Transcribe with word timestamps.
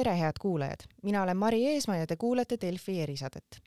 tere, 0.00 0.16
head 0.16 0.38
kuulajad! 0.40 0.80
mina 1.02 1.22
olen 1.22 1.36
Mari 1.36 1.66
Eesmaa 1.66 1.96
ja 1.96 2.06
te 2.06 2.16
kuulate 2.16 2.56
Delfi 2.60 3.00
erisaadet. 3.02 3.60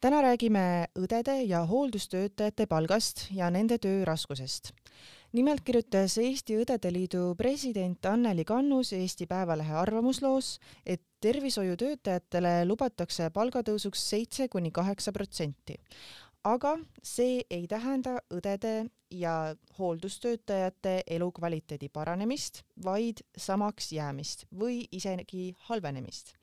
täna 0.00 0.20
räägime 0.22 0.86
õdede 0.98 1.40
ja 1.46 1.64
hooldustöötajate 1.66 2.66
palgast 2.66 3.26
ja 3.34 3.50
nende 3.50 3.78
töö 3.78 4.04
raskusest. 4.04 4.70
nimelt 5.32 5.60
kirjutas 5.64 6.18
Eesti 6.18 6.60
Õdede 6.62 6.92
Liidu 6.92 7.34
president 7.34 8.06
Anneli 8.06 8.44
Kannus 8.44 8.92
Eesti 8.92 9.26
Päevalehe 9.26 9.74
arvamusloos, 9.74 10.60
et 10.86 11.02
tervishoiutöötajatele 11.20 12.64
lubatakse 12.66 13.30
palgatõusuks 13.30 14.10
seitse 14.10 14.48
kuni 14.48 14.70
kaheksa 14.70 15.12
protsenti 15.12 15.80
aga 16.44 16.76
see 17.02 17.40
ei 17.50 17.66
tähenda 17.66 18.18
õdede 18.30 18.84
ja 19.10 19.56
hooldustöötajate 19.78 21.02
elukvaliteedi 21.06 21.88
paranemist, 21.88 22.62
vaid 22.84 23.22
samaks 23.36 23.92
jäämist 23.92 24.46
või 24.58 24.84
isegi 24.92 25.54
halvenemist. 25.68 26.34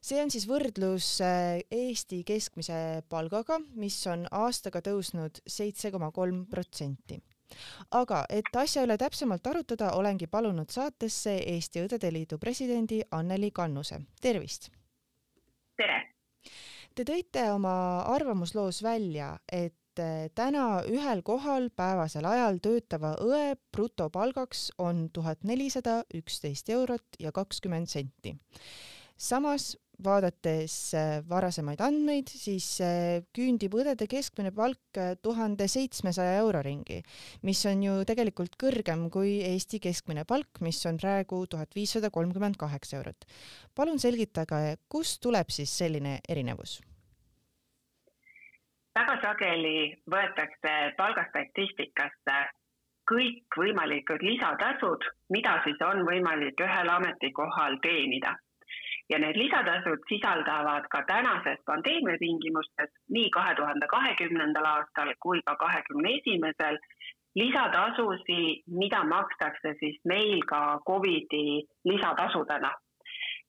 see 0.00 0.22
on 0.22 0.30
siis 0.30 0.46
võrdlus 0.48 1.20
äh, 1.20 1.60
Eesti 1.70 2.22
keskmise 2.24 3.02
palgaga, 3.08 3.58
mis 3.74 3.98
on 4.06 4.26
aastaga 4.30 4.80
tõusnud 4.80 5.42
seitse 5.46 5.90
koma 5.90 6.12
kolm 6.12 6.46
protsenti 6.46 7.20
aga 7.90 8.24
et 8.30 8.48
asja 8.58 8.82
üle 8.86 8.96
täpsemalt 8.98 9.46
arutada, 9.46 9.92
olengi 9.98 10.26
palunud 10.26 10.70
saatesse 10.70 11.36
Eesti 11.54 11.84
Õdede 11.86 12.10
Liidu 12.12 12.38
presidendi 12.42 13.02
Anneli 13.10 13.50
Kannuse, 13.50 14.00
tervist! 14.20 14.70
tere! 15.76 16.02
Te 16.96 17.04
tõite 17.04 17.42
oma 17.52 17.76
arvamusloos 18.08 18.80
välja, 18.82 19.34
et 19.52 19.74
et 20.02 20.34
täna 20.36 20.82
ühel 20.90 21.22
kohal 21.26 21.70
päevasel 21.76 22.26
ajal 22.28 22.60
töötava 22.62 23.14
õe 23.22 23.56
brutopalgaks 23.72 24.70
on 24.82 25.08
tuhat 25.12 25.44
nelisada 25.44 26.02
üksteist 26.14 26.70
eurot 26.70 27.18
ja 27.20 27.32
kakskümmend 27.32 27.88
senti. 27.88 28.36
samas 29.16 29.76
vaadates 30.04 30.94
äh, 30.94 31.22
varasemaid 31.28 31.80
andmeid, 31.80 32.28
siis 32.28 32.66
äh, 32.84 33.22
küündib 33.36 33.72
õdede 33.78 34.08
keskmine 34.10 34.52
palk 34.52 35.00
tuhande 35.24 35.68
seitsmesaja 35.72 36.36
euro 36.42 36.60
ringi, 36.62 37.00
mis 37.42 37.62
on 37.66 37.82
ju 37.82 37.94
tegelikult 38.08 38.58
kõrgem 38.60 39.08
kui 39.12 39.38
Eesti 39.46 39.80
keskmine 39.80 40.26
palk, 40.28 40.60
mis 40.60 40.82
on 40.88 41.00
praegu 41.00 41.46
tuhat 41.48 41.72
viissada 41.76 42.10
kolmkümmend 42.10 42.60
kaheksa 42.60 42.98
eurot. 43.00 43.24
palun 43.74 43.98
selgitage, 43.98 44.76
kust 44.88 45.22
tuleb 45.24 45.50
siis 45.50 45.72
selline 45.78 46.20
erinevus? 46.28 46.80
Väga 48.96 49.16
sageli 49.22 49.80
võetakse 50.12 50.72
palgastatistikasse 50.96 52.36
kõikvõimalikud 53.10 54.22
lisatasud, 54.24 55.04
mida 55.30 55.58
siis 55.64 55.82
on 55.88 56.02
võimalik 56.08 56.60
ühel 56.66 56.92
ametikohal 56.96 57.80
teenida. 57.86 58.34
ja 59.10 59.18
need 59.22 59.36
lisatasud 59.38 60.00
sisaldavad 60.08 60.86
ka 60.90 61.02
tänases 61.06 61.60
pandeemia 61.66 62.18
tingimustes, 62.18 62.90
nii 63.16 63.28
kahe 63.36 63.52
tuhande 63.54 63.86
kahekümnendal 63.92 64.66
aastal 64.70 65.12
kui 65.22 65.42
ka 65.46 65.54
kahekümne 65.60 66.14
esimesel, 66.16 66.78
lisatasusi, 67.38 68.40
mida 68.80 69.04
makstakse 69.04 69.76
siis 69.78 70.00
meil 70.04 70.42
ka 70.50 70.80
Covidi 70.88 71.62
lisatasudena 71.84 72.72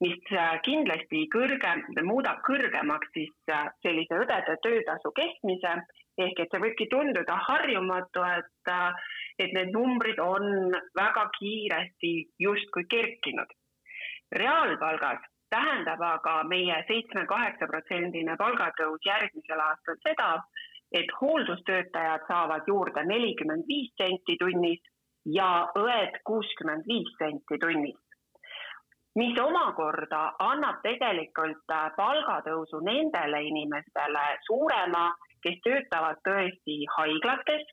mis 0.04 0.32
äh, 0.32 0.58
kindlasti 0.66 1.24
kõrgem, 1.34 1.84
muudab 2.06 2.42
kõrgemaks 2.46 3.10
siis 3.16 3.34
äh, 3.52 3.70
sellise 3.86 4.20
õdede 4.22 4.58
töötasu 4.66 5.12
keskmise, 5.18 5.74
ehk 6.22 6.42
et 6.44 6.54
see 6.54 6.62
võibki 6.62 6.88
tunduda 6.92 7.38
harjumatu, 7.48 8.26
et, 8.38 8.72
äh, 8.74 9.16
et 9.42 9.56
need 9.58 9.74
numbrid 9.74 10.20
on 10.22 10.76
väga 10.98 11.30
kiiresti 11.40 12.14
justkui 12.40 12.86
kerkinud. 12.90 13.50
reaalpalgas 14.36 15.24
tähendab 15.50 16.02
aga 16.04 16.44
meie 16.44 16.78
seitsme-kaheksa 16.88 17.68
protsendine 17.72 18.36
palgatõus 18.38 19.06
järgmisel 19.06 19.62
aastal 19.64 19.96
seda, 20.04 20.32
et 20.92 21.14
hooldustöötajad 21.22 22.26
saavad 22.28 22.68
juurde 22.68 23.04
nelikümmend 23.08 23.64
viis 23.68 23.94
senti 23.98 24.36
tunnis 24.40 24.84
ja 25.26 25.72
õed 25.80 26.20
kuuskümmend 26.28 26.84
viis 26.88 27.16
senti 27.22 27.60
tunnis 27.64 27.96
mis 29.18 29.40
omakorda 29.42 30.22
annab 30.46 30.82
tegelikult 30.86 31.74
äh, 31.74 31.88
palgatõusu 31.98 32.82
nendele 32.86 33.42
inimestele 33.50 34.26
suurema, 34.46 35.08
kes 35.42 35.58
töötavad 35.66 36.20
tõesti 36.28 36.84
haiglates, 36.98 37.66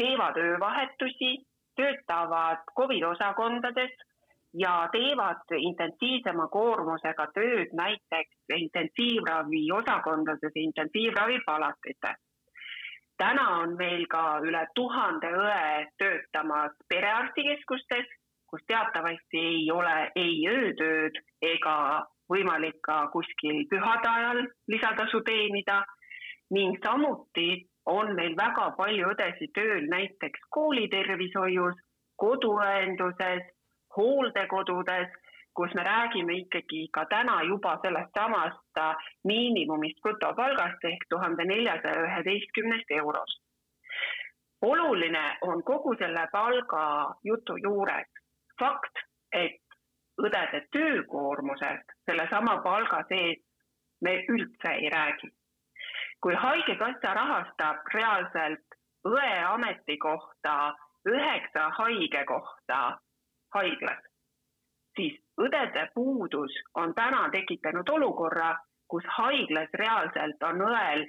teevad 0.00 0.38
öövahetusi, 0.40 1.34
töötavad 1.76 2.64
Covid 2.78 3.04
osakondades 3.10 3.92
ja 4.54 4.88
teevad 4.92 5.52
intensiivsema 5.56 6.48
koormusega 6.48 7.26
tööd 7.36 7.76
näiteks 7.76 8.56
intensiivravi 8.56 9.62
osakondades, 9.72 10.56
intensiivravipalatites. 10.64 12.18
täna 13.20 13.46
on 13.62 13.76
meil 13.76 14.06
ka 14.08 14.40
üle 14.48 14.64
tuhande 14.74 15.28
õe 15.42 15.86
töötamas 16.00 16.72
perearstikeskustes 16.88 18.08
kus 18.50 18.62
teatavasti 18.66 19.38
ei 19.52 19.70
ole 19.70 19.96
ei 20.16 20.36
öötööd 20.50 21.18
ega 21.54 21.76
võimalik 22.30 22.78
ka 22.86 23.06
kuskil 23.14 23.64
pühade 23.70 24.08
ajal 24.10 24.44
lisatasu 24.74 25.20
teenida 25.26 25.80
ning 26.54 26.78
samuti 26.84 27.48
on 27.86 28.14
meil 28.18 28.36
väga 28.38 28.70
palju 28.78 29.10
õdesid 29.14 29.52
tööl 29.56 29.86
näiteks 29.90 30.46
koolitervishoius, 30.56 31.78
koduõenduses, 32.22 33.42
hooldekodudes, 33.96 35.10
kus 35.56 35.74
me 35.74 35.84
räägime 35.86 36.36
ikkagi 36.44 36.82
ka 36.94 37.04
täna 37.10 37.40
juba 37.48 37.76
sellest 37.82 38.14
samast 38.18 38.82
miinimumist 39.26 40.02
brutopalgast 40.02 40.84
ehk 40.92 41.06
tuhande 41.10 41.46
neljasaja 41.52 42.04
üheteistkümnest 42.06 42.94
eurost. 42.98 43.40
oluline 44.62 45.24
on 45.42 45.62
kogu 45.64 45.94
selle 45.98 46.26
palgajutu 46.32 47.56
juures 47.62 48.19
fakt, 48.60 49.02
et 49.32 49.60
õdede 50.20 50.60
töökoormusest 50.76 51.94
sellesama 52.08 52.58
palga 52.64 53.02
sees 53.08 53.40
me 54.04 54.16
üldse 54.28 54.72
ei 54.72 54.90
räägi. 54.90 55.30
kui 56.20 56.34
Haigekassa 56.34 57.14
rahastab 57.14 57.86
reaalselt 57.94 58.74
õe 59.08 59.44
ametikohta 59.48 60.74
üheksa 61.08 61.70
haige 61.78 62.24
kohta 62.28 62.80
haiglas, 63.54 64.02
siis 64.96 65.16
õdede 65.40 65.86
puudus 65.94 66.52
on 66.74 66.94
täna 66.94 67.28
tekitanud 67.32 67.88
olukorra, 67.88 68.56
kus 68.88 69.04
haiglas 69.16 69.72
reaalselt 69.74 70.42
on 70.42 70.60
õel 70.68 71.06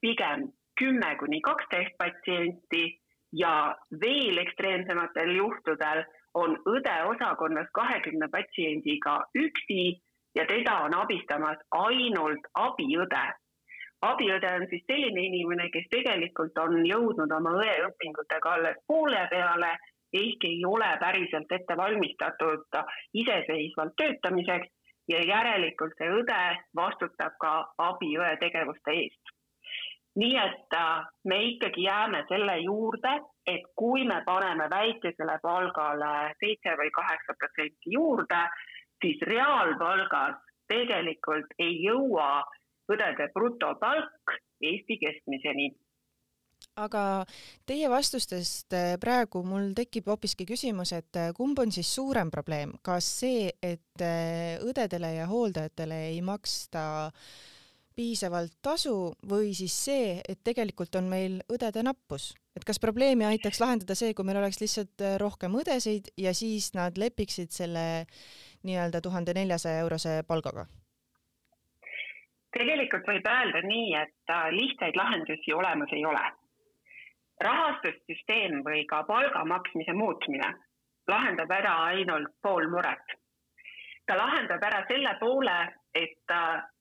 pigem 0.00 0.50
kümme 0.78 1.16
kuni 1.16 1.40
kaksteist 1.40 1.96
patsienti 1.98 2.99
ja 3.32 3.76
veel 4.00 4.38
ekstreemsematel 4.42 5.34
juhtudel 5.36 6.04
on 6.34 6.56
õde 6.72 6.96
osakonnas 7.10 7.68
kahekümne 7.74 8.28
patsiendiga 8.32 9.20
üksi 9.38 10.00
ja 10.38 10.46
teda 10.46 10.76
on 10.86 10.94
abistamas 10.94 11.58
ainult 11.70 12.50
abiõde. 12.54 13.22
abiõde 14.02 14.50
on 14.56 14.66
siis 14.70 14.84
selline 14.86 15.22
inimene, 15.28 15.70
kes 15.70 15.86
tegelikult 15.90 16.58
on 16.58 16.86
jõudnud 16.86 17.32
oma 17.36 17.50
õeõpingutega 17.62 18.52
alles 18.52 18.76
poole 18.86 19.26
peale 19.30 19.72
ehk 20.12 20.44
ei 20.44 20.64
ole 20.64 20.90
päriselt 21.00 21.52
ette 21.52 21.76
valmistatud 21.76 22.78
iseseisvalt 23.14 23.92
töötamiseks 23.96 24.70
ja 25.08 25.20
järelikult 25.26 25.94
see 25.98 26.08
õde 26.22 26.40
vastutab 26.76 27.36
ka 27.40 27.52
abiõe 27.90 28.36
tegevuste 28.40 28.96
eest 29.02 29.39
nii 30.18 30.36
et 30.36 30.74
äh, 30.74 31.06
me 31.24 31.42
ikkagi 31.52 31.82
jääme 31.82 32.24
selle 32.28 32.58
juurde, 32.58 33.12
et 33.46 33.66
kui 33.76 34.04
me 34.04 34.22
paneme 34.26 34.66
väikesele 34.70 35.38
palgale 35.42 36.34
seitse 36.42 36.74
või 36.80 36.90
kaheksa 36.94 37.36
protsenti 37.38 37.94
juurde, 37.94 38.40
siis 39.02 39.22
reaalpalgas 39.26 40.40
tegelikult 40.70 41.54
ei 41.58 41.78
jõua 41.84 42.42
õdede 42.90 43.30
brutopalk 43.34 44.34
Eesti 44.60 44.98
keskmiseni. 45.00 45.70
Aga 46.80 47.24
teie 47.66 47.88
vastustest 47.90 48.74
äh, 48.76 48.96
praegu 49.00 49.42
mul 49.46 49.72
tekib 49.76 50.10
hoopiski 50.10 50.44
küsimus, 50.46 50.92
et 50.96 51.16
äh, 51.16 51.30
kumb 51.36 51.58
on 51.58 51.72
siis 51.72 51.88
suurem 51.94 52.30
probleem, 52.30 52.74
kas 52.82 53.08
see, 53.22 53.48
et 53.62 54.02
õdedele 54.02 55.14
ja 55.16 55.26
hooldajatele 55.30 55.98
ei 56.10 56.20
maksta 56.24 56.84
äh, 57.06 57.32
piisavalt 58.00 58.54
tasu 58.64 59.12
või 59.28 59.52
siis 59.56 59.74
see, 59.84 60.12
et 60.28 60.40
tegelikult 60.46 60.96
on 60.96 61.08
meil 61.10 61.40
õdede 61.52 61.82
nappus, 61.84 62.30
et 62.56 62.64
kas 62.64 62.80
probleemi 62.80 63.26
aitaks 63.28 63.60
lahendada 63.60 63.96
see, 63.98 64.14
kui 64.16 64.24
meil 64.24 64.40
oleks 64.40 64.60
lihtsalt 64.62 65.04
äh, 65.04 65.18
rohkem 65.20 65.58
õdesid 65.60 66.08
ja 66.20 66.32
siis 66.36 66.70
nad 66.76 66.96
lepiksid 67.00 67.52
selle 67.52 67.84
nii-öelda 68.64 69.02
tuhande 69.04 69.36
neljasaja 69.36 69.84
eurose 69.84 70.20
palgaga? 70.28 70.64
tegelikult 72.56 73.06
võib 73.06 73.26
öelda 73.30 73.60
nii, 73.68 73.92
et 74.00 74.32
äh, 74.32 74.48
lihtsaid 74.56 74.96
lahendusi 74.98 75.52
olemas 75.54 75.92
ei 75.92 76.06
ole. 76.08 76.24
rahastussüsteem 77.44 78.64
või 78.64 78.86
ka 78.88 79.04
palga 79.08 79.44
maksmise 79.44 79.92
muutmine 79.96 80.54
lahendab 81.08 81.52
ära 81.52 81.76
ainult 81.92 82.32
pool 82.42 82.68
muret 82.72 83.19
ta 84.10 84.16
lahendab 84.18 84.64
ära 84.66 84.80
selle 84.88 85.12
poole, 85.20 85.56
et 85.94 86.32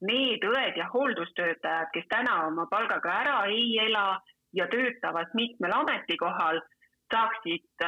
need 0.01 0.45
õed 0.49 0.77
ja 0.81 0.87
hooldustöötajad, 0.93 1.91
kes 1.93 2.07
täna 2.09 2.39
oma 2.47 2.65
palgaga 2.71 3.11
ära 3.21 3.35
ei 3.53 3.77
ela 3.85 4.17
ja 4.57 4.65
töötavad 4.71 5.35
mitmel 5.37 5.75
ametikohal, 5.77 6.57
saaksid 7.13 7.85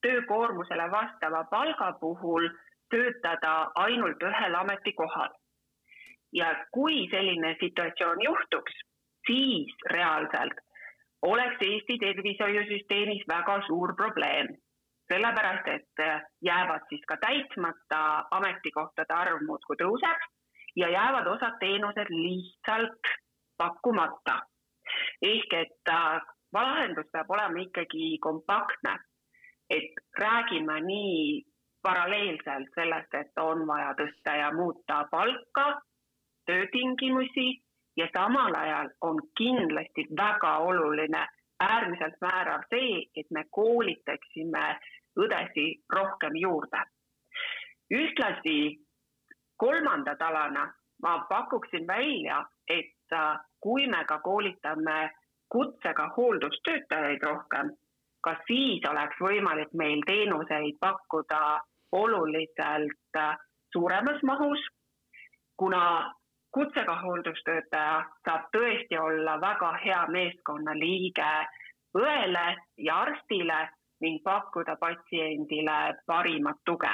töökoormusele 0.00 0.86
vastava 0.92 1.44
palga 1.52 1.92
puhul 2.00 2.48
töötada 2.90 3.52
ainult 3.84 4.24
ühel 4.30 4.56
ametikohal. 4.62 5.36
ja 6.32 6.48
kui 6.72 7.08
selline 7.10 7.56
situatsioon 7.60 8.20
juhtuks, 8.22 8.74
siis 9.26 9.72
reaalselt 9.90 10.60
oleks 11.26 11.64
Eesti 11.66 11.96
tervishoiusüsteemis 11.98 13.24
väga 13.28 13.56
suur 13.66 13.94
probleem, 13.96 14.54
sellepärast 15.10 15.68
et 15.68 16.02
jäävad 16.46 16.86
siis 16.88 17.02
ka 17.08 17.16
täitmata 17.20 18.00
ametikohtade 18.30 19.14
arv 19.14 19.42
muudkui 19.46 19.76
tõuseb 19.82 20.26
ja 20.76 20.88
jäävad 20.88 21.26
osad 21.26 21.58
teenused 21.60 22.10
lihtsalt 22.14 23.14
pakkumata. 23.58 24.40
ehk 25.22 25.52
et 25.52 25.88
äh, 25.90 26.20
lahendus 26.52 27.06
peab 27.12 27.30
olema 27.30 27.60
ikkagi 27.60 28.18
kompaktne 28.20 28.98
et 29.70 29.94
räägime 30.18 30.80
nii 30.80 31.42
paralleelselt 31.82 32.68
sellest, 32.74 33.14
et 33.14 33.38
on 33.40 33.66
vaja 33.66 33.92
tõsta 33.98 34.36
ja 34.36 34.50
muuta 34.52 35.04
palka, 35.10 35.66
töötingimusi 36.46 37.48
ja 37.96 38.08
samal 38.12 38.54
ajal 38.54 38.90
on 39.00 39.20
kindlasti 39.38 40.06
väga 40.16 40.56
oluline, 40.66 41.26
äärmiselt 41.60 42.18
määrav 42.20 42.66
see, 42.72 43.04
et 43.16 43.30
me 43.30 43.44
koolitaksime 43.50 44.66
õdesi 45.18 45.66
rohkem 45.92 46.36
juurde. 46.36 46.82
ühtlasi 47.90 48.78
kolmanda 49.56 50.14
alana 50.20 50.72
ma 51.02 51.18
pakuksin 51.28 51.86
välja, 51.86 52.44
et 52.68 52.94
kui 53.60 53.86
me 53.86 54.04
ka 54.04 54.18
koolitame 54.18 55.10
kutsega 55.50 56.08
hooldustöötajaid 56.16 57.22
rohkem, 57.22 57.70
ka 58.22 58.36
siis 58.46 58.84
oleks 58.90 59.16
võimalik 59.20 59.72
meil 59.72 60.02
teenuseid 60.06 60.78
pakkuda 60.80 61.60
oluliselt 61.92 63.16
äh, 63.16 63.36
suuremas 63.72 64.22
mahus, 64.22 64.60
kuna 65.56 66.14
kutsega 66.54 66.96
hooldustöötaja 67.02 68.04
saab 68.26 68.46
tõesti 68.54 68.98
olla 68.98 69.40
väga 69.40 69.72
hea 69.84 70.04
meeskonnaliige 70.14 71.32
õele 71.98 72.46
ja 72.78 73.00
arstile 73.06 73.60
ning 74.00 74.22
pakkuda 74.24 74.76
patsiendile 74.80 75.78
parimat 76.06 76.60
tuge 76.64 76.92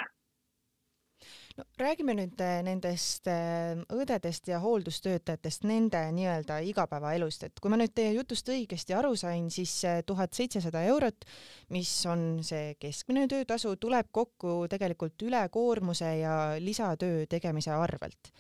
no 1.57 1.65
räägime 1.81 2.15
nüüd 2.17 2.41
äh, 2.45 2.59
nendest 2.67 3.29
äh, 3.31 3.79
õdedest 3.97 4.51
ja 4.51 4.59
hooldustöötajatest, 4.61 5.65
nende 5.69 6.03
nii-öelda 6.17 6.59
igapäevaelust, 6.69 7.47
et 7.49 7.63
kui 7.63 7.73
ma 7.73 7.79
nüüd 7.81 7.95
teie 7.97 8.13
jutust 8.17 8.49
õigesti 8.53 8.97
aru 8.97 9.15
sain, 9.19 9.49
siis 9.53 9.73
tuhat 10.07 10.37
seitsesada 10.37 10.85
eurot, 10.91 11.27
mis 11.75 11.93
on 12.11 12.45
see 12.47 12.75
keskmine 12.81 13.27
töötasu, 13.33 13.77
tuleb 13.81 14.13
kokku 14.13 14.59
tegelikult 14.73 15.27
ülekoormuse 15.29 16.13
ja 16.21 16.37
lisatöö 16.61 17.25
tegemise 17.31 17.73
arvelt. 17.73 18.33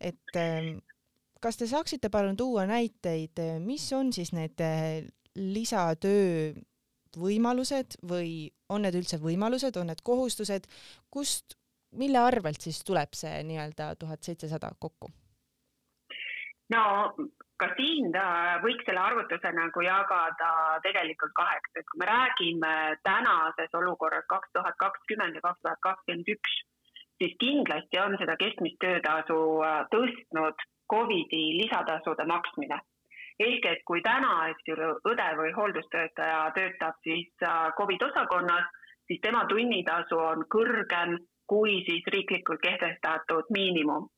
et 0.00 0.36
ähm, 0.36 0.78
kas 1.40 1.56
te 1.56 1.66
saaksite 1.70 2.10
palun 2.10 2.36
tuua 2.36 2.66
näiteid, 2.66 3.38
mis 3.62 3.86
on 3.92 4.12
siis 4.12 4.32
need 4.36 4.60
lisatöö 5.36 6.52
võimalused 7.20 7.98
või 8.08 8.50
on 8.68 8.82
need 8.86 8.98
üldse 8.98 9.20
võimalused, 9.22 9.76
on 9.80 9.90
need 9.92 10.02
kohustused, 10.04 10.66
kust 11.10 11.56
mille 11.96 12.18
arvelt 12.18 12.60
siis 12.60 12.82
tuleb 12.84 13.14
see 13.16 13.42
nii-öelda 13.48 13.94
tuhat 14.00 14.22
seitsesada 14.22 14.70
kokku? 14.80 15.10
no 16.74 16.82
ka 17.60 17.68
siin 17.78 18.10
võiks 18.64 18.84
selle 18.86 19.00
arvutuse 19.00 19.52
nagu 19.56 19.84
jagada 19.84 20.50
tegelikult 20.84 21.34
kaheks, 21.38 21.70
et 21.78 21.86
kui 21.90 22.02
me 22.02 22.08
räägime 22.10 22.72
tänases 23.06 23.76
olukorras 23.80 24.26
kaks 24.32 24.50
tuhat 24.56 24.76
kakskümmend 24.82 25.38
ja 25.38 25.44
kaks 25.44 25.62
tuhat 25.62 25.80
kakskümmend 25.88 26.32
üks, 26.34 26.56
siis 27.22 27.36
kindlasti 27.40 28.02
on 28.02 28.18
seda 28.20 28.36
keskmist 28.40 28.80
töötasu 28.82 29.38
tõstnud 29.94 30.66
Covidi 30.90 31.46
lisatasude 31.62 32.26
maksmine. 32.30 32.78
Ehk 33.44 33.68
et 33.70 33.84
kui 33.84 34.02
täna, 34.04 34.32
eks 34.50 34.68
ju, 34.70 34.76
õde 35.10 35.28
või 35.40 35.52
hooldustöötaja 35.56 36.50
töötab 36.56 36.98
siis 37.04 37.28
äh, 37.44 37.70
Covid 37.78 38.02
osakonnas, 38.08 38.68
siis 39.06 39.20
tema 39.22 39.44
tunnitasu 39.50 40.18
on 40.18 40.44
kõrgem 40.52 41.18
kui 41.46 41.80
siis 41.86 42.06
riiklikult 42.12 42.62
kehtestatud 42.62 43.50
miinimum. 43.56 44.08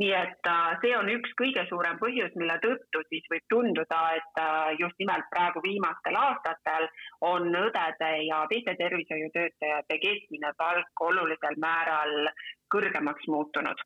nii 0.00 0.12
et 0.16 0.46
äh, 0.48 0.68
see 0.80 0.94
on 0.96 1.10
üks 1.12 1.34
kõige 1.36 1.66
suurem 1.68 1.98
põhjus, 2.00 2.32
mille 2.40 2.54
tõttu 2.62 3.02
siis 3.10 3.26
võib 3.32 3.44
tunduda, 3.52 3.98
et 4.16 4.38
äh, 4.40 4.70
just 4.80 4.96
nimelt 5.02 5.26
praegu 5.34 5.60
viimastel 5.60 6.16
aastatel 6.16 6.86
on 7.30 7.50
õdede 7.50 8.10
ja 8.24 8.38
teiste 8.48 8.74
tervishoiutöötajate 8.78 9.98
keskmine 10.06 10.54
palk 10.56 11.04
olulisel 11.08 11.60
määral 11.60 12.32
kõrgemaks 12.72 13.28
muutunud. 13.28 13.84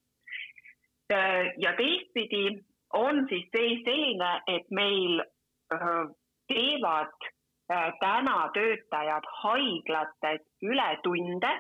Ja 1.65 1.75
teistpidi 1.77 2.45
on 2.94 3.26
siis 3.29 3.46
seis 3.56 3.85
selline, 3.87 4.32
et 4.46 4.67
meil 4.70 5.23
teevad 6.49 7.31
täna 8.00 8.50
töötajad 8.55 9.29
haiglates 9.43 10.43
ületunde 10.62 11.52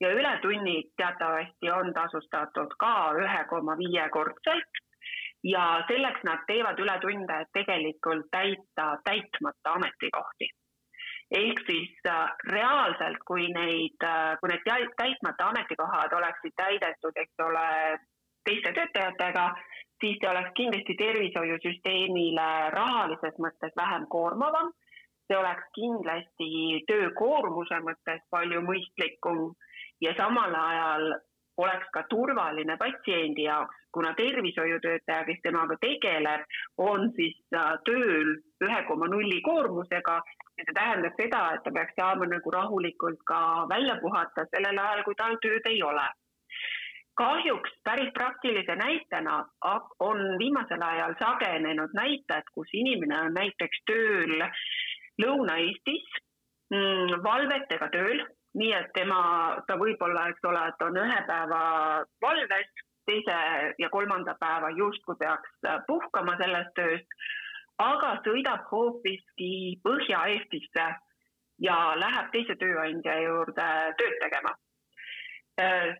ja 0.00 0.08
ületunnid 0.08 0.88
teatavasti 0.96 1.70
on 1.70 1.92
tasustatud 1.94 2.72
ka 2.78 2.94
ühe 3.24 3.44
koma 3.50 3.76
viie 3.78 4.08
kordselt 4.08 4.80
ja 5.44 5.84
selleks 5.88 6.24
nad 6.24 6.42
teevad 6.46 6.78
ületunde, 6.78 7.40
et 7.42 7.52
tegelikult 7.58 8.26
täita 8.30 8.96
täitmata 9.04 9.76
ametikohti. 9.78 10.48
ehk 11.32 11.60
siis 11.66 11.92
reaalselt, 12.50 13.18
kui 13.26 13.46
neid, 13.48 14.04
kui 14.40 14.48
need 14.50 14.90
täitmata 14.96 15.48
ametikohad 15.48 16.12
oleksid 16.12 16.52
täidetud, 16.56 17.16
eks 17.16 17.44
ole, 17.46 17.68
teiste 18.44 18.72
töötajatega, 18.72 19.46
siis 20.02 20.18
see 20.20 20.30
oleks 20.30 20.54
kindlasti 20.58 20.98
tervishoiusüsteemile 20.98 22.48
rahalises 22.74 23.36
mõttes 23.46 23.74
vähem 23.78 24.06
koormavam. 24.14 24.72
see 25.30 25.38
oleks 25.38 25.68
kindlasti 25.74 26.48
töökoormuse 26.88 27.78
mõttes 27.88 28.24
palju 28.34 28.60
mõistlikum 28.66 29.52
ja 30.02 30.12
samal 30.18 30.54
ajal 30.54 31.04
oleks 31.56 31.86
ka 31.94 32.02
turvaline 32.10 32.76
patsiendi 32.80 33.44
jaoks, 33.46 33.76
kuna 33.92 34.14
tervishoiutöötaja, 34.18 35.24
kes 35.24 35.40
temaga 35.42 35.76
tegeleb, 35.80 36.44
on 36.76 37.10
siis 37.16 37.36
tööl 37.88 38.32
ühe 38.66 38.80
koma 38.88 39.08
nulli 39.12 39.40
koormusega 39.48 40.16
ja 40.58 40.64
see 40.66 40.76
tähendab 40.78 41.20
seda, 41.20 41.42
et 41.54 41.64
ta 41.64 41.74
peaks 41.78 41.94
saama 42.00 42.28
nagu 42.34 42.54
rahulikult 42.56 43.22
ka 43.30 43.40
välja 43.74 43.96
puhata 44.02 44.46
sellel 44.50 44.82
ajal, 44.84 45.04
kui 45.06 45.18
tal 45.22 45.38
tööd 45.44 45.70
ei 45.70 45.82
ole. 45.82 46.08
Kahjuks 47.20 47.72
päris 47.84 48.12
praktilise 48.14 48.76
näitena 48.76 49.44
on 50.00 50.20
viimasel 50.38 50.82
ajal 50.82 51.14
sagenenud 51.20 51.94
näited, 51.94 52.46
kus 52.54 52.68
inimene 52.72 53.20
on 53.20 53.34
näiteks 53.34 53.82
tööl 53.90 54.46
Lõuna-Eestis 55.22 56.06
mm, 56.72 57.18
valvetega 57.24 57.90
tööl 57.92 58.24
nii 58.58 58.72
et 58.76 58.90
tema, 58.96 59.20
ta 59.66 59.76
võib-olla, 59.80 60.26
eks 60.30 60.48
ole, 60.48 60.64
et 60.68 60.82
on 60.84 60.98
ühe 61.00 61.20
päeva 61.28 61.60
valves, 62.24 62.72
teise 63.08 63.36
ja 63.80 63.88
kolmanda 63.90 64.34
päeva 64.40 64.70
justkui 64.76 65.16
peaks 65.20 65.70
puhkama 65.88 66.36
sellest 66.40 66.74
tööst, 66.76 67.16
aga 67.82 68.12
sõidab 68.26 68.68
hoopiski 68.70 69.78
Põhja-Eestisse 69.86 70.86
ja 71.64 71.78
läheb 71.98 72.30
teise 72.34 72.58
tööandja 72.60 73.16
juurde 73.24 73.68
tööd 73.98 74.20
tegema. 74.22 74.54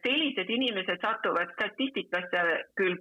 Sellised 0.03 0.51
inimesed 0.51 1.01
satuvad 1.03 1.53
statistikasse 1.55 2.43
küll 2.79 2.97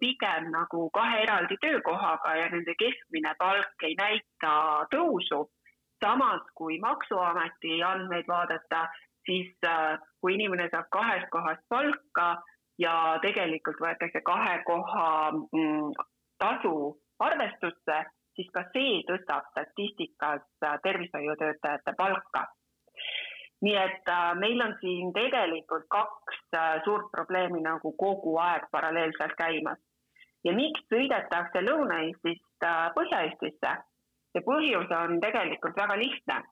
pigem 0.00 0.50
nagu 0.52 0.88
kahe 0.94 1.22
eraldi 1.22 1.56
töökohaga 1.62 2.36
ja 2.36 2.48
nende 2.52 2.74
keskmine 2.78 3.34
palk 3.38 3.86
ei 3.88 3.94
näita 3.98 4.54
tõusu 4.94 5.44
samas 6.04 6.42
kui 6.54 6.78
Maksuameti 6.78 7.82
andmeid 7.82 8.28
vaadata, 8.28 8.88
siis 9.26 9.52
äh, 9.66 9.98
kui 10.20 10.34
inimene 10.34 10.68
saab 10.72 10.90
kahest 10.96 11.30
kohast 11.30 11.62
palka 11.68 12.28
ja 12.78 12.94
tegelikult 13.22 13.80
võetakse 13.84 14.20
kahe 14.26 14.58
koha 14.66 15.08
mm, 15.32 15.94
tasu 16.42 16.76
arvestusse, 17.24 17.98
siis 18.36 18.50
ka 18.56 18.66
see 18.74 19.00
tõstab 19.08 19.48
statistikas 19.52 20.44
äh, 20.66 20.76
tervishoiutöötajate 20.82 21.96
palka. 21.96 22.46
Nii 23.64 23.76
et 23.80 24.08
äh, 24.12 24.34
meil 24.36 24.60
on 24.60 24.74
siin 24.80 25.12
tegelikult 25.16 25.86
kaks 25.88 26.40
suurt 26.84 27.10
probleemi 27.12 27.62
nagu 27.64 27.92
kogu 27.98 28.36
aeg 28.38 28.68
paralleelselt 28.70 29.36
käimas. 29.38 29.78
ja 30.44 30.52
miks 30.52 30.82
sõidetakse 30.92 31.62
Lõuna-Eestist 31.64 32.66
Põhja-Eestisse? 32.96 33.76
see 34.34 34.42
põhjus 34.48 34.90
on 34.98 35.20
tegelikult 35.22 35.76
väga 35.76 35.96
lihtne. 35.98 36.42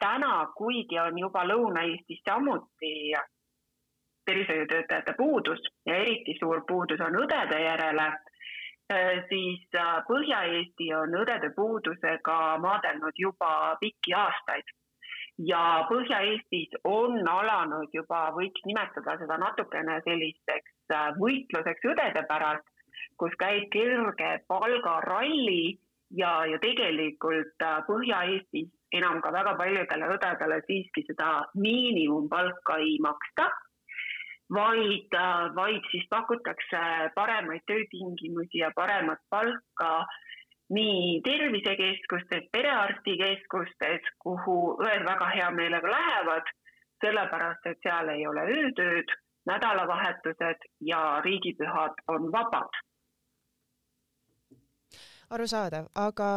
täna, 0.00 0.32
kuigi 0.58 0.98
on 0.98 1.18
juba 1.18 1.44
Lõuna-Eestis 1.46 2.20
samuti 2.28 3.14
tervishoiutöötajate 4.26 5.14
puudus 5.16 5.62
ja 5.86 5.96
eriti 5.96 6.34
suur 6.38 6.64
puudus 6.68 7.00
on 7.00 7.16
õdede 7.22 7.62
järele, 7.62 8.08
siis 9.30 9.64
Põhja-Eesti 10.10 10.92
on 10.98 11.14
õdede 11.22 11.54
puudusega 11.56 12.38
maadelnud 12.66 13.24
juba 13.26 13.52
pikki 13.80 14.14
aastaid 14.14 14.76
ja 15.46 15.62
Põhja-Eestis 15.88 16.76
on 16.84 17.22
alanud 17.28 17.90
juba, 17.94 18.28
võiks 18.36 18.62
nimetada 18.68 19.16
seda 19.20 19.38
natukene 19.40 19.98
selliseks 20.06 20.94
võitluseks 21.18 21.88
õdede 21.92 22.24
pärast, 22.28 22.68
kus 23.18 23.34
käib 23.40 23.68
kerge 23.72 24.30
palgaralli 24.50 25.78
ja, 26.18 26.44
ja 26.50 26.60
tegelikult 26.62 27.66
Põhja-Eestis 27.88 28.70
enam 28.92 29.20
ka 29.24 29.32
väga 29.34 29.56
paljudele 29.58 30.08
õdedele 30.14 30.60
siiski 30.68 31.04
seda 31.08 31.42
miinimumpalka 31.58 32.78
ei 32.84 32.98
maksta, 33.00 33.48
vaid, 34.52 35.16
vaid 35.56 35.86
siis 35.90 36.04
pakutakse 36.12 36.82
paremaid 37.16 37.64
töötingimusi 37.70 38.60
ja 38.60 38.70
paremat 38.76 39.22
palka 39.32 39.92
nii 40.76 41.20
tervisekeskustes, 41.24 42.48
perearstikeskustes, 42.52 44.08
kuhu 44.24 44.56
õed 44.84 45.04
väga 45.08 45.28
hea 45.34 45.50
meelega 45.56 45.90
lähevad, 45.94 46.52
sellepärast 47.04 47.66
et 47.70 47.82
seal 47.86 48.08
ei 48.14 48.26
ole 48.26 48.46
öötööd, 48.56 49.14
nädalavahetused 49.50 50.66
ja 50.80 51.02
riigipühad 51.24 52.02
on 52.08 52.32
vabad. 52.32 52.82
arusaadav, 55.32 55.86
aga 55.96 56.28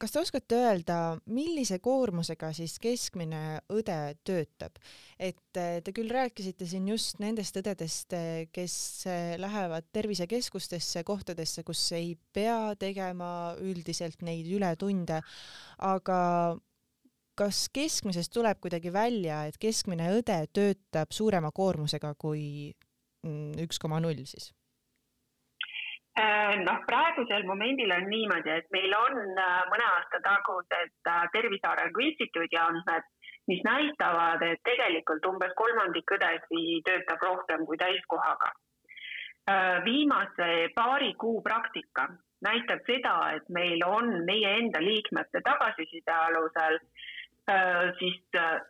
kas 0.00 0.14
te 0.14 0.20
oskate 0.20 0.58
öelda, 0.58 0.98
millise 1.30 1.78
koormusega 1.82 2.50
siis 2.56 2.76
keskmine 2.82 3.60
õde 3.72 3.98
töötab? 4.26 4.78
et 5.18 5.60
eh, 5.60 5.78
te 5.84 5.92
küll 5.94 6.10
rääkisite 6.10 6.66
siin 6.68 6.88
just 6.90 7.20
nendest 7.22 7.56
õdedest, 7.60 8.16
eh, 8.18 8.46
kes 8.52 8.76
eh, 9.10 9.34
lähevad 9.40 9.86
tervisekeskustesse, 9.94 11.04
kohtadesse, 11.06 11.62
kus 11.66 11.86
ei 11.96 12.16
pea 12.34 12.74
tegema 12.78 13.54
üldiselt 13.62 14.24
neid 14.26 14.50
ületunde, 14.50 15.20
aga 15.78 16.20
kas 17.38 17.68
keskmisest 17.74 18.32
tuleb 18.34 18.60
kuidagi 18.62 18.92
välja, 18.94 19.44
et 19.48 19.58
keskmine 19.62 20.10
õde 20.18 20.38
töötab 20.54 21.14
suurema 21.14 21.50
koormusega 21.54 22.14
kui 22.18 22.74
mm, 23.26 23.64
üks 23.66 23.80
koma 23.82 24.02
null 24.02 24.26
siis? 24.28 24.52
Äh, 26.16 26.62
noh, 26.62 26.78
praegusel 26.86 27.42
momendil 27.42 27.90
on 27.90 28.04
niimoodi, 28.06 28.50
et 28.54 28.68
meil 28.70 28.92
on 28.94 29.16
äh, 29.18 29.54
mõne 29.66 29.86
aasta 29.96 30.20
tagused 30.22 31.08
äh, 31.10 31.24
Tervise 31.34 31.66
Arengu 31.66 32.04
Instituudi 32.04 32.54
andmed, 32.54 33.08
mis 33.50 33.64
näitavad, 33.66 34.44
et 34.46 34.62
tegelikult 34.62 35.26
umbes 35.26 35.56
kolmandik 35.58 36.14
õdesi 36.14 36.78
töötab 36.86 37.26
rohkem 37.26 37.66
kui 37.66 37.80
täiskohaga. 37.82 38.52
viimase 39.84 40.70
paari 40.74 41.10
kuu 41.20 41.42
praktika 41.44 42.06
näitab 42.46 42.86
seda, 42.86 43.16
et 43.36 43.50
meil 43.52 43.82
on 43.84 44.24
meie 44.24 44.54
enda 44.60 44.80
liikmete 44.80 45.42
tagasiside 45.44 46.14
alusel 46.14 46.78
siis 47.98 48.22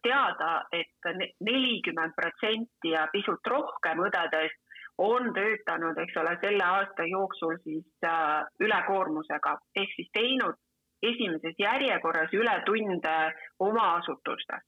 teada 0.03 0.65
et, 0.73 0.91
et 1.07 1.39
nelikümmend 1.47 2.17
protsenti 2.17 2.91
ja 2.97 3.07
pisut 3.13 3.47
rohkem 3.47 4.03
õdedest 4.09 4.64
on 4.99 5.33
töötanud, 5.35 5.99
eks 5.99 6.17
ole, 6.17 6.37
selle 6.41 6.65
aasta 6.65 7.07
jooksul 7.11 7.57
siis 7.65 7.87
äh, 8.07 8.45
ülekoormusega 8.61 9.57
ehk 9.77 9.97
siis 9.97 10.11
teinud 10.13 10.61
esimeses 11.03 11.59
järjekorras 11.59 12.33
ületunde 12.33 13.17
oma 13.59 13.95
asutustes. 13.95 14.63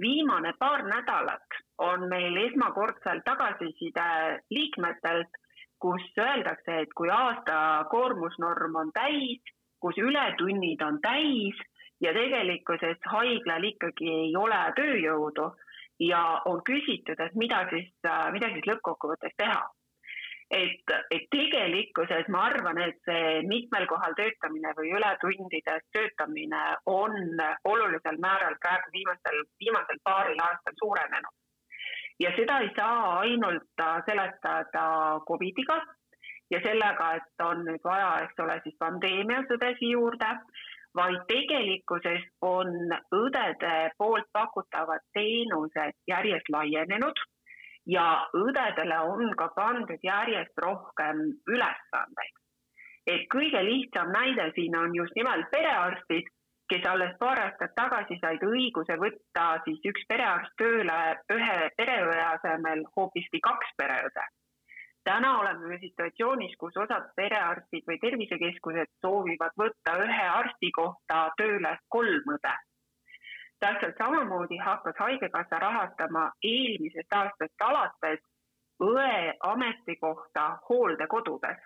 viimane 0.00 0.52
paar 0.58 0.82
nädalat 0.86 1.56
on 1.78 2.08
meil 2.08 2.36
esmakordselt 2.36 3.24
tagasiside 3.24 4.08
liikmetelt, 4.50 5.32
kus 5.78 6.02
öeldakse, 6.18 6.80
et 6.82 6.92
kui 6.96 7.10
aasta 7.10 7.84
koormusnorm 7.90 8.76
on 8.76 8.92
täis, 8.94 9.42
kus 9.80 9.98
ületunnid 9.98 10.82
on 10.82 11.00
täis 11.00 11.58
ja 12.00 12.12
tegelikkuses 12.14 12.98
haiglal 13.04 13.64
ikkagi 13.64 14.10
ei 14.10 14.36
ole 14.36 14.60
tööjõudu 14.76 15.50
ja 16.00 16.42
on 16.44 16.62
küsitud, 16.64 17.18
et 17.20 17.34
mida 17.34 17.64
siis, 17.72 17.90
mida 18.32 18.52
siis 18.54 18.70
lõppkokkuvõttes 18.70 19.34
teha. 19.36 19.60
et, 20.50 20.92
et 21.12 21.24
tegelikkuses 21.30 22.28
ma 22.32 22.46
arvan, 22.48 22.78
et 22.80 22.96
see 23.04 23.42
mitmel 23.48 23.84
kohal 23.86 24.14
töötamine 24.16 24.70
või 24.78 24.94
ületundides 24.96 25.84
töötamine 25.92 26.62
on 26.86 27.18
olulisel 27.64 28.16
määral 28.16 28.56
praegu 28.62 28.94
viimastel, 28.94 29.42
viimasel 29.60 30.00
paaril 30.04 30.40
aastal 30.46 30.78
suurenenud. 30.80 31.34
ja 32.20 32.32
seda 32.36 32.58
ei 32.64 32.70
saa 32.76 33.18
ainult 33.18 33.84
seletada 34.06 35.20
Covidiga 35.28 35.82
ja 36.50 36.60
sellega, 36.64 37.12
et 37.14 37.44
on 37.44 37.64
nüüd 37.66 37.84
vaja, 37.84 38.24
eks 38.24 38.40
ole, 38.40 38.60
siis 38.64 38.76
pandeemias 38.78 39.52
õdesi 39.58 39.92
juurde 39.92 40.32
vaid 40.96 41.18
tegelikkuses 41.28 42.24
on 42.42 42.70
õdede 43.14 43.90
poolt 43.98 44.28
pakutavad 44.32 45.04
teenused 45.12 45.96
järjest 46.08 46.48
laienenud 46.52 47.20
ja 47.86 48.06
õdedele 48.36 48.98
on 49.12 49.34
ka 49.36 49.48
pandud 49.56 50.02
järjest 50.02 50.64
rohkem 50.64 51.20
ülesandeid. 51.48 52.34
et 53.06 53.22
kõige 53.32 53.62
lihtsam 53.64 54.10
näide 54.12 54.50
siin 54.54 54.76
on 54.76 54.94
just 54.94 55.14
nimelt 55.16 55.46
perearstid, 55.50 56.26
kes 56.68 56.84
alles 56.86 57.14
paar 57.20 57.40
aastat 57.40 57.72
tagasi 57.76 58.18
said 58.20 58.42
õiguse 58.44 58.98
võtta 59.00 59.46
siis 59.64 59.80
üks 59.92 60.04
perearst 60.08 60.52
tööle 60.60 60.98
ühe 61.32 61.70
pereõe 61.76 62.20
asemel 62.24 62.84
hoopiski 62.96 63.40
kaks 63.40 63.72
pereõde 63.76 64.26
täna 65.04 65.38
oleme 65.40 65.68
me 65.68 65.78
situatsioonis, 65.78 66.56
kus 66.58 66.76
osad 66.76 67.10
perearstid 67.16 67.86
või 67.88 67.98
tervisekeskused 68.02 68.90
soovivad 69.04 69.54
võtta 69.62 69.96
ühe 70.04 70.24
arsti 70.40 70.70
kohta 70.80 71.28
tööle 71.36 71.76
kolm 71.88 72.34
õde. 72.34 72.54
täpselt 73.60 73.96
samamoodi 73.98 74.56
hakkas 74.56 74.94
Haigekassa 74.98 75.58
rahastama 75.58 76.30
eelmisest 76.42 77.12
aastast 77.12 77.64
alates 77.68 78.20
õe 78.82 79.34
ametikohta 79.42 80.44
hooldekodudes, 80.68 81.58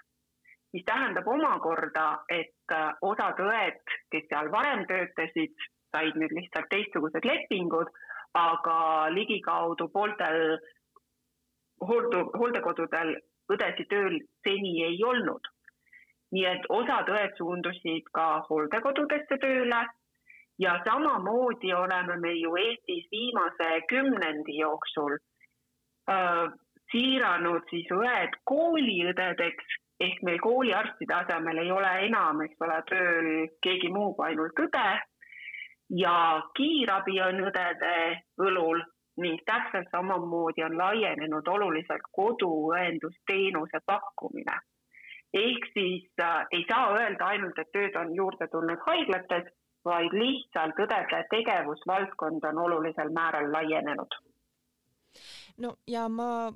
mis 0.73 0.85
tähendab 0.85 1.29
omakorda, 1.29 2.07
et 2.29 2.77
osad 3.03 3.41
õed, 3.49 3.83
kes 4.11 4.25
seal 4.29 4.49
varem 4.53 4.87
töötasid, 4.87 5.53
said 5.93 6.17
nüüd 6.17 6.33
lihtsalt 6.33 6.71
teistsugused 6.73 7.25
lepingud, 7.29 7.91
aga 8.35 8.79
ligikaudu 9.13 9.89
pooltel 9.93 10.57
hooldu, 11.89 12.25
hooldekodudel 12.39 13.17
õdesid 13.53 13.89
tööl 13.91 14.21
seni 14.47 14.77
ei 14.89 15.03
olnud. 15.05 15.51
nii 16.33 16.45
et 16.49 16.63
osad 16.73 17.11
õed 17.13 17.35
suundusid 17.37 18.07
ka 18.17 18.27
hooldekodudesse 18.49 19.37
tööle 19.41 19.81
ja 20.65 20.79
samamoodi 20.87 21.75
oleme 21.77 22.17
me 22.23 22.33
ju 22.33 22.55
Eestis 22.57 23.05
viimase 23.13 23.69
kümnendi 23.89 24.57
jooksul 24.59 25.19
äh, 26.11 26.47
siiranud 26.93 27.69
siis 27.71 27.93
õed 27.99 28.39
kooliõdedeks 28.49 29.77
ehk 30.07 30.23
meil 30.27 30.41
kooliarstide 30.43 31.15
asemel 31.15 31.61
ei 31.63 31.71
ole 31.71 31.91
enam, 32.07 32.41
eks 32.47 32.65
ole, 32.65 32.79
tööl 32.91 33.29
keegi 33.67 33.93
muu 33.93 34.15
kui 34.17 34.31
ainult 34.31 34.65
õde 34.65 34.89
ja 36.03 36.17
kiirabi 36.57 37.21
on 37.29 37.45
õdede 37.51 37.95
õlul 38.41 38.83
ning 39.17 39.41
täpselt 39.47 39.89
samamoodi 39.91 40.65
on 40.65 40.79
laienenud 40.79 41.49
oluliselt 41.49 42.07
koduõendusteenuse 42.19 43.81
pakkumine. 43.87 44.57
ehk 45.33 45.67
siis 45.73 46.09
äh, 46.21 46.47
ei 46.53 46.65
saa 46.69 46.93
öelda 46.95 47.25
ainult, 47.25 47.59
et 47.59 47.73
tööd 47.73 47.97
on 47.97 48.15
juurde 48.15 48.49
tulnud 48.49 48.81
haiglates, 48.87 49.53
vaid 49.85 50.13
lihtsalt 50.13 50.81
õdede 50.85 51.23
tegevusvaldkond 51.31 52.45
on 52.45 52.59
olulisel 52.59 53.11
määral 53.11 53.53
laienenud. 53.53 54.19
no 55.59 55.77
ja 55.87 56.09
ma 56.09 56.53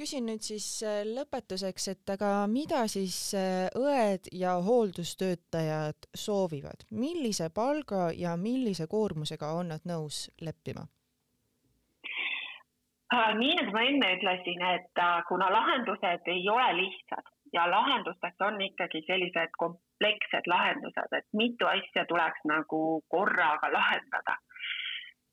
küsin 0.00 0.26
nüüd 0.26 0.42
siis 0.42 0.66
äh, 0.82 1.02
lõpetuseks, 1.06 1.88
et 1.92 2.14
aga 2.14 2.46
mida 2.50 2.86
siis 2.88 3.34
äh, 3.34 3.68
õed 3.76 4.30
ja 4.32 4.56
hooldustöötajad 4.64 6.10
soovivad, 6.14 6.86
millise 6.90 7.50
palga 7.50 8.08
ja 8.16 8.36
millise 8.36 8.86
koormusega 8.86 9.52
on 9.58 9.74
nad 9.74 9.84
nõus 9.84 10.28
leppima? 10.40 10.86
Äh, 13.14 13.32
nii 13.34 13.54
nagu 13.58 13.72
ma 13.74 13.80
enne 13.82 14.08
ütlesin, 14.14 14.60
et 14.62 15.00
äh, 15.02 15.22
kuna 15.28 15.48
lahendused 15.50 16.28
ei 16.30 16.44
ole 16.48 16.68
lihtsad 16.76 17.30
ja 17.52 17.64
lahendusteks 17.70 18.44
on 18.46 18.60
ikkagi 18.62 19.00
sellised 19.06 19.56
komplekssed 19.58 20.46
lahendused, 20.52 21.16
et 21.18 21.26
mitu 21.40 21.66
asja 21.66 22.04
tuleks 22.06 22.44
nagu 22.46 22.82
korraga 23.10 23.72
lahendada, 23.74 24.36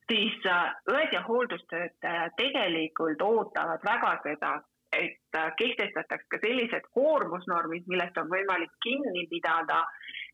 siis 0.09 0.39
äh, 0.49 0.73
õed 0.89 1.13
ja 1.13 1.21
hooldustöötajad 1.27 2.33
tegelikult 2.41 3.21
ootavad 3.21 3.85
väga 3.85 4.15
seda, 4.25 4.51
et 4.97 5.39
kehtestataks 5.61 6.25
ka 6.33 6.41
sellised 6.41 6.89
koormusnormid, 6.97 7.85
millest 7.93 8.17
on 8.17 8.33
võimalik 8.33 8.73
kinni 8.87 9.27
pidada 9.29 9.83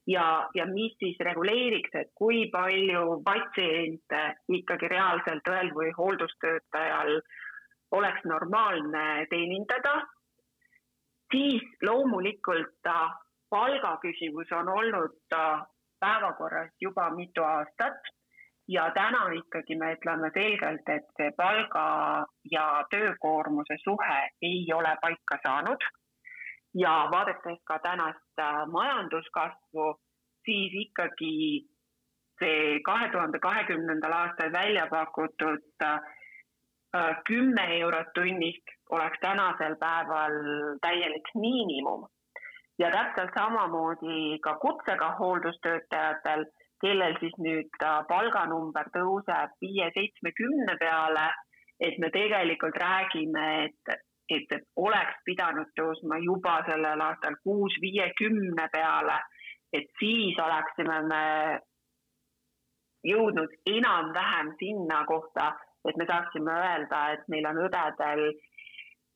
ja, 0.07 0.49
ja 0.55 0.65
mis 0.65 0.95
siis 0.99 1.19
reguleeriks, 1.19 1.95
et 1.95 2.11
kui 2.15 2.47
palju 2.51 3.21
patsiente 3.25 4.23
ikkagi 4.57 4.89
reaalselt 4.91 5.47
õel 5.47 5.71
või 5.75 5.91
hooldustöötajal 5.97 7.19
oleks 7.91 8.25
normaalne 8.25 9.25
teenindada, 9.29 10.01
siis 11.31 11.63
loomulikult 11.81 12.91
palgaküsimus 13.49 14.51
on 14.51 14.69
olnud 14.69 15.37
päevakorras 15.99 16.73
juba 16.81 17.09
mitu 17.15 17.43
aastat 17.43 18.13
ja 18.67 18.91
täna 18.95 19.25
ikkagi 19.35 19.75
me 19.75 19.93
ütleme 19.95 20.31
selgelt, 20.33 20.89
et 20.89 21.09
see 21.17 21.31
palga 21.37 21.85
ja 22.51 22.65
töökoormuse 22.91 23.77
suhe 23.83 24.19
ei 24.41 24.65
ole 24.73 24.95
paika 25.01 25.39
saanud. 25.43 25.83
Ja 26.73 27.07
vaadates 27.11 27.59
ka 27.63 27.79
tänast 27.79 28.41
majanduskasvu, 28.71 29.85
siis 30.45 30.73
ikkagi 30.85 31.33
see 32.39 32.79
kahe 32.85 33.09
tuhande 33.11 33.39
kahekümnendal 33.39 34.15
aastal 34.19 34.51
välja 34.53 34.87
pakutud 34.89 35.85
äh, 35.85 35.99
kümme 37.27 37.65
eurot 37.79 38.13
tunnist 38.15 38.73
oleks 38.89 39.19
tänasel 39.21 39.75
päeval 39.75 40.35
täielik 40.81 41.29
miinimum. 41.35 42.07
ja 42.79 42.89
täpselt 42.91 43.29
samamoodi 43.37 44.39
ka 44.41 44.55
kutsega 44.61 45.11
hooldustöötajatel, 45.19 46.45
kellel 46.81 47.13
siis 47.19 47.35
nüüd 47.37 47.83
äh, 47.83 47.99
palganumber 48.09 48.89
tõuseb 48.95 49.53
viie-seitsmekümne 49.61 50.77
peale, 50.79 51.27
et 51.79 51.99
me 51.99 52.09
tegelikult 52.09 52.77
räägime, 52.81 53.45
et, 53.65 53.93
et 54.29 54.55
oleks 54.75 55.19
pidanud 55.25 55.69
tõusma 55.79 56.17
juba 56.23 56.59
sellel 56.67 57.01
aastal 57.01 57.35
kuus 57.43 57.75
viiekümne 57.81 58.67
peale, 58.73 59.19
et 59.73 59.89
siis 59.99 60.39
oleksime 60.39 61.01
me 61.09 61.25
jõudnud 63.03 63.55
enam-vähem 63.67 64.53
sinna 64.59 65.03
kohta, 65.05 65.51
et 65.89 65.97
me 65.97 66.05
saaksime 66.07 66.51
öelda, 66.51 67.01
et 67.13 67.27
meil 67.27 67.47
on 67.51 67.59
õdedel 67.65 68.29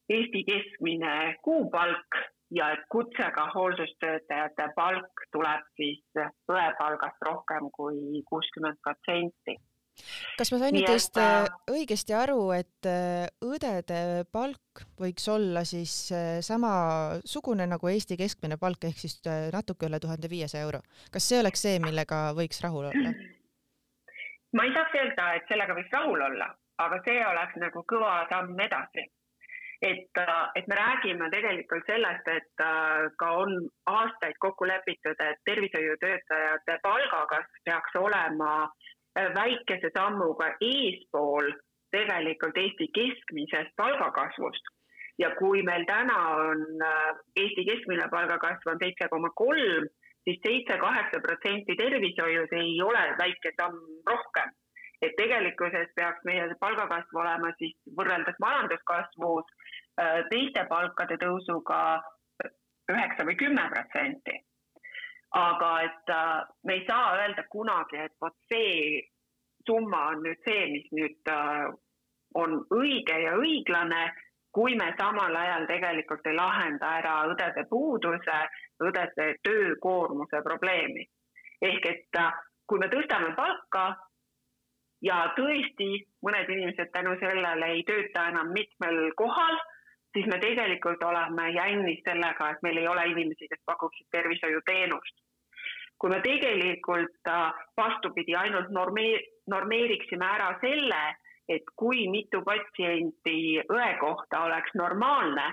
Eesti 0.08 0.44
keskmine 0.48 1.36
kuupalk 1.44 2.20
ja 2.56 2.70
et 2.72 2.84
kutsega 2.90 3.50
hooldustöötajate 3.56 4.70
palk 4.76 5.24
tuleb 5.36 5.66
siis 5.76 6.04
õepalgast 6.52 7.26
rohkem 7.28 7.68
kui 7.76 8.22
kuuskümmend 8.30 8.80
protsenti 8.84 9.58
kas 10.38 10.52
ma 10.54 10.60
sain 10.62 10.76
nüüd 10.76 10.88
teist 10.88 11.18
äh, 11.22 11.48
õigesti 11.72 12.16
aru, 12.18 12.40
et 12.56 12.90
äh, 12.90 13.26
õdede 13.46 14.26
palk 14.34 14.84
võiks 15.02 15.26
olla 15.34 15.64
siis 15.68 15.96
äh, 16.16 16.38
samasugune 16.46 17.68
nagu 17.70 17.90
Eesti 17.92 18.18
keskmine 18.20 18.60
palk 18.62 18.88
ehk 18.90 19.02
siis 19.02 19.20
natuke 19.54 19.90
üle 19.90 20.00
tuhande 20.04 20.30
viiesaja 20.32 20.68
euro? 20.68 20.84
kas 21.12 21.28
see 21.30 21.42
oleks 21.42 21.66
see, 21.66 21.82
millega 21.84 22.30
võiks 22.38 22.62
rahul 22.66 22.90
olla? 22.92 23.14
ma 24.56 24.66
ei 24.66 24.74
saaks 24.76 24.98
öelda, 25.02 25.30
et 25.38 25.52
sellega 25.52 25.78
võiks 25.78 25.94
rahul 25.94 26.26
olla, 26.30 26.50
aga 26.86 27.00
see 27.06 27.22
oleks 27.26 27.62
nagu 27.62 27.84
kõva 27.92 28.18
samm 28.32 28.60
edasi. 28.68 29.06
et, 29.82 30.20
et 30.58 30.68
me 30.68 30.76
räägime 30.78 31.30
tegelikult 31.34 31.90
sellest, 31.90 32.30
et 32.34 32.66
äh, 32.66 33.10
ka 33.22 33.32
on 33.44 33.58
aastaid 33.86 34.38
kokku 34.46 34.66
lepitud, 34.70 35.20
et 35.30 35.42
tervishoiutöötajate 35.50 36.80
palgakasv 36.86 37.66
peaks 37.66 38.00
olema 38.02 38.54
äh, 38.64 38.88
väikese 39.36 39.92
sammuga 39.98 40.50
eespool 40.62 41.52
tegelikult 41.92 42.58
Eesti 42.58 42.88
keskmisest 42.96 43.76
palgakasvust 43.78 44.74
ja 45.22 45.32
kui 45.40 45.64
meil 45.66 45.86
täna 45.90 46.18
on 46.36 46.64
äh, 46.84 47.16
Eesti 47.36 47.66
keskmine 47.70 48.10
palgakasv 48.12 48.74
on 48.74 48.82
seitse 48.84 49.08
koma 49.10 49.32
kolm 49.36 49.88
siis 50.28 50.40
seitse-kaheksa 50.46 51.20
protsenti 51.24 51.76
tervishoius 51.82 52.54
ei 52.62 52.82
ole 52.82 53.04
väike 53.18 53.54
samm 53.62 53.78
rohkem. 54.12 54.50
et 55.02 55.14
tegelikkuses 55.18 55.90
peaks 55.96 56.24
meie 56.26 56.46
palgakasv 56.60 57.18
olema 57.22 57.52
siis 57.58 57.76
võrreldes 57.98 58.40
majanduskasvus 58.42 59.52
äh, 60.02 60.24
teiste 60.30 60.66
palkade 60.70 61.18
tõusuga 61.24 61.82
üheksa 62.92 63.26
või 63.28 63.36
kümme 63.36 63.70
protsenti. 63.74 64.40
Aga 65.36 65.72
et 65.84 66.10
äh, 66.10 66.46
me 66.64 66.74
ei 66.74 66.86
saa 66.88 67.16
öelda 67.18 67.44
kunagi, 67.52 67.98
et 67.98 68.14
vot 68.22 68.36
see 68.52 69.02
summa 69.68 70.08
on 70.14 70.24
nüüd 70.24 70.40
see, 70.48 70.64
mis 70.72 70.88
nüüd 70.96 71.32
äh, 71.32 71.68
on 72.36 72.62
õige 72.72 73.20
ja 73.24 73.36
õiglane 73.36 74.06
kui 74.58 74.76
me 74.76 74.88
samal 74.98 75.36
ajal 75.36 75.68
tegelikult 75.70 76.26
ei 76.26 76.36
lahenda 76.36 76.90
ära 77.00 77.14
õdede 77.30 77.68
puuduse, 77.70 78.38
õdede 78.82 79.28
töökoormuse 79.46 80.42
probleemi. 80.44 81.06
ehk 81.62 81.86
et 81.90 82.20
äh, 82.22 82.34
kui 82.68 82.80
me 82.80 82.88
tõstame 82.90 83.36
palka 83.36 83.84
ja 85.02 85.18
tõesti 85.38 85.90
mõned 86.26 86.50
inimesed 86.50 86.90
tänu 86.94 87.16
sellele 87.22 87.70
ei 87.76 87.84
tööta 87.86 88.28
enam 88.32 88.50
mitmel 88.54 89.12
kohal, 89.22 89.60
siis 90.18 90.28
me 90.34 90.40
tegelikult 90.42 91.04
oleme 91.04 91.50
jännis 91.54 92.02
sellega, 92.06 92.50
et 92.50 92.64
meil 92.66 92.82
ei 92.82 92.88
ole 92.90 93.06
inimesi, 93.14 93.50
kes 93.52 93.62
pakuksid 93.66 94.10
tervishoiuteenust. 94.12 95.24
kui 95.98 96.10
me 96.14 96.20
tegelikult 96.22 97.30
äh, 97.30 97.54
vastupidi 97.78 98.36
ainult 98.38 98.70
normi-, 98.70 99.24
normeeriksime 99.50 100.26
ära 100.26 100.52
selle, 100.62 101.00
et 101.50 101.72
kui 101.76 102.04
mitu 102.14 102.44
patsienti 102.46 103.64
õe 103.74 103.88
kohta 104.02 104.44
oleks 104.46 104.76
normaalne, 104.78 105.48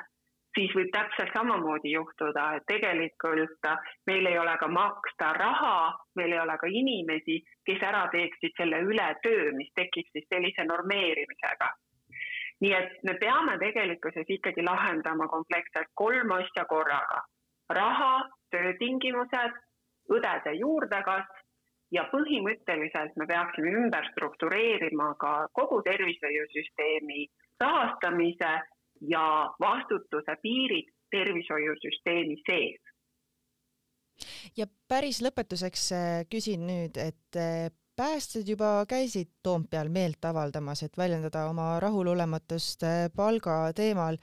siis 0.54 0.74
võib 0.76 0.90
täpselt 0.92 1.32
samamoodi 1.36 1.94
juhtuda, 1.94 2.44
et 2.56 2.66
tegelikult 2.68 3.70
meil 4.10 4.28
ei 4.30 4.38
ole 4.38 4.56
ka 4.60 4.68
maksta 4.68 5.32
raha, 5.38 5.78
meil 6.20 6.36
ei 6.36 6.42
ole 6.42 6.58
ka 6.60 6.68
inimesi, 6.82 7.40
kes 7.64 7.88
ära 7.92 8.04
teeksid 8.12 8.52
selle 8.60 8.82
ületöö, 8.84 9.48
mis 9.56 9.72
tekib 9.80 10.12
siis 10.12 10.28
sellise 10.28 10.68
normeerimisega. 10.68 11.72
Nii 12.64 12.72
et 12.72 13.02
me 13.04 13.14
peame 13.20 13.58
tegelikkuses 13.60 14.30
ikkagi 14.38 14.64
lahendama 14.64 15.28
kompleksselt 15.28 15.90
kolm 15.94 16.32
asja 16.40 16.64
korraga. 16.72 17.22
raha, 17.68 18.28
töötingimused, 18.52 19.54
õdede 20.12 20.52
juurdekasv 20.58 21.44
ja 21.96 22.04
põhimõtteliselt 22.12 23.16
me 23.20 23.26
peaksime 23.30 23.72
ümber 23.80 24.04
struktureerima 24.12 25.14
ka 25.20 25.32
kogu 25.58 25.80
tervishoiusüsteemi 25.86 27.26
rahastamise 27.60 28.52
ja 29.14 29.24
vastutuse 29.60 30.36
piirid 30.42 30.90
tervishoiusüsteemi 31.14 32.36
sees. 32.48 32.82
ja 34.56 34.66
päris 34.88 35.22
lõpetuseks 35.24 35.88
äh, 35.92 36.20
küsin 36.30 36.66
nüüd, 36.68 37.00
et 37.00 37.40
äh, 37.40 37.70
päästjad 37.96 38.48
juba 38.48 38.86
käisid 38.88 39.28
Toompeal 39.42 39.88
meelt 39.88 40.24
avaldamas, 40.24 40.82
et 40.82 40.98
väljendada 40.98 41.46
oma 41.50 41.80
rahulolematust 41.80 42.82
äh, 42.82 43.10
palga 43.16 43.72
teemal. 43.76 44.16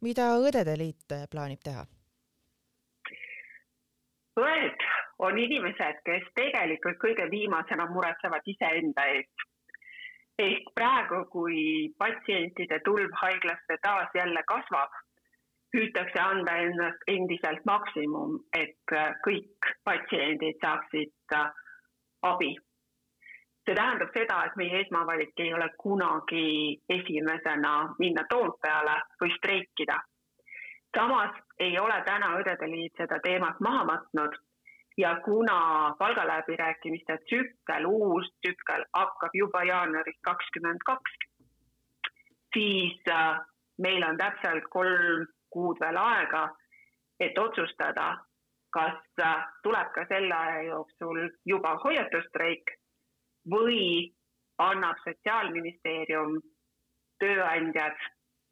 mida 0.00 0.22
Õdede 0.38 0.78
Liit 0.78 1.14
plaanib 1.30 1.60
teha? 1.64 1.86
õed 4.36 4.82
on 5.18 5.38
inimesed, 5.38 6.00
kes 6.04 6.24
tegelikult 6.36 6.98
kõige 7.00 7.30
viimasena 7.30 7.86
muretsevad 7.90 8.44
iseenda 8.52 9.04
eest. 9.14 9.46
ehk 10.38 10.66
praegu, 10.74 11.24
kui 11.32 11.60
patsientide 11.98 12.80
tulv 12.84 13.12
haiglasse 13.22 13.78
taas 13.82 14.08
jälle 14.14 14.42
kasvab, 14.48 14.90
püütakse 15.72 16.20
anda 16.20 16.56
ennast 16.64 17.08
endiselt 17.08 17.64
maksimum, 17.64 18.36
et 18.52 18.94
kõik 19.24 19.70
patsiendid 19.84 20.60
saaksid 20.60 21.36
äh, 21.38 21.48
abi. 22.22 22.56
See 23.66 23.74
tähendab 23.74 24.10
seda, 24.14 24.44
et 24.46 24.56
meie 24.56 24.80
esmavalik 24.84 25.40
ei 25.42 25.54
ole 25.54 25.68
kunagi 25.78 26.80
esimesena 26.88 27.94
minna 27.98 28.24
Toompeale 28.30 29.00
või 29.20 29.32
streikida. 29.36 29.98
samas 30.96 31.34
ei 31.58 31.78
ole 31.78 32.02
täna 32.04 32.28
Õdede 32.38 32.68
Liit 32.70 32.92
seda 32.96 33.18
teemat 33.24 33.60
maha 33.60 33.84
matnud 33.84 34.36
ja 34.96 35.20
kuna 35.24 35.94
palgaläbirääkimiste 35.98 37.18
tsükkel, 37.24 37.84
uus 37.86 38.30
tsükkel 38.40 38.84
hakkab 38.92 39.34
juba 39.34 39.64
jaanuaris 39.64 40.18
kakskümmend 40.22 40.80
kaks, 40.86 41.12
siis 42.54 43.02
äh, 43.10 43.40
meil 43.78 44.02
on 44.08 44.16
täpselt 44.16 44.64
kolm 44.70 45.26
kuud 45.50 45.76
veel 45.80 45.96
aega, 45.96 46.48
et 47.20 47.38
otsustada, 47.38 48.16
kas 48.72 49.20
äh, 49.20 49.44
tuleb 49.62 49.92
ka 49.92 50.06
selle 50.08 50.34
aja 50.34 50.62
jooksul 50.62 51.28
juba 51.44 51.76
hoiatusstreik 51.84 52.76
või 53.50 54.12
annab 54.58 54.98
Sotsiaalministeerium, 55.04 56.40
tööandjad 57.20 57.96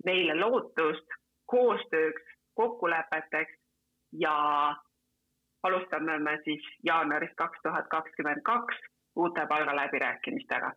meile 0.04 0.37
lootust 0.40 1.18
koostööks, 1.50 2.22
kokkulepeteks 2.54 3.57
ja 4.20 4.35
alustame 5.62 6.18
me 6.18 6.38
siis 6.44 6.64
jaanuarist 6.87 7.35
kaks 7.37 7.59
tuhat 7.62 7.88
kakskümmend 7.88 8.42
kaks 8.44 8.76
uute 9.16 9.46
palgaläbirääkimistega. 9.48 10.72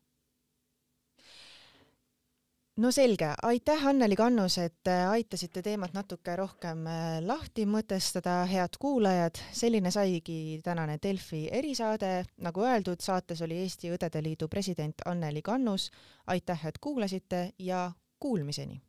No 2.77 2.91
selge, 2.91 3.29
aitäh, 3.43 3.87
Anneli 3.87 4.15
Kannus, 4.15 4.57
et 4.57 4.87
äh, 4.87 5.09
aitasite 5.09 5.61
teemat 5.61 5.93
natuke 5.93 6.35
rohkem 6.35 6.85
äh, 6.87 7.17
lahti 7.25 7.65
mõtestada, 7.65 8.39
head 8.49 8.77
kuulajad, 8.79 9.41
selline 9.51 9.91
saigi 9.91 10.59
tänane 10.63 10.99
Delfi 11.03 11.47
erisaade, 11.51 12.11
nagu 12.45 12.65
öeldud, 12.65 13.01
saates 13.01 13.41
oli 13.41 13.61
Eesti 13.63 13.93
Õdede 13.95 14.23
Liidu 14.23 14.47
president 14.47 15.05
Anneli 15.05 15.41
Kannus. 15.41 15.91
aitäh, 16.27 16.65
et 16.65 16.77
kuulasite 16.77 17.51
ja 17.59 17.91
kuulmiseni 18.19 18.81